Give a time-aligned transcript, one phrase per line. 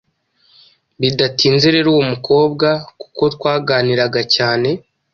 [0.99, 2.67] Bidatinze rero uwo mukobwa
[3.01, 4.69] kuko twaganiraga cyane